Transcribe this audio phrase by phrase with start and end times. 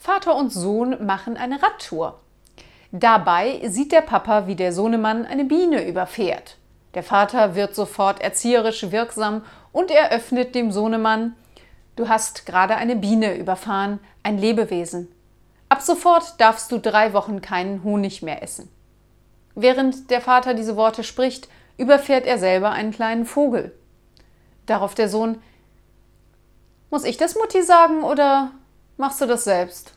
[0.00, 2.20] Vater und Sohn machen eine Radtour.
[2.90, 6.56] Dabei sieht der Papa, wie der Sohnemann eine Biene überfährt.
[6.94, 11.36] Der Vater wird sofort erzieherisch wirksam und eröffnet dem Sohnemann,
[11.96, 15.08] du hast gerade eine Biene überfahren, ein Lebewesen.
[15.68, 18.70] Ab sofort darfst du drei Wochen keinen Honig mehr essen.
[19.54, 23.78] Während der Vater diese Worte spricht, überfährt er selber einen kleinen Vogel.
[24.64, 25.42] Darauf der Sohn,
[26.88, 28.52] muss ich das Mutti sagen oder
[29.00, 29.94] machst du das selbst?